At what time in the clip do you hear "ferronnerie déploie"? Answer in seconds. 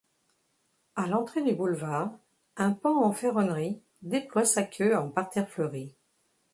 3.13-4.45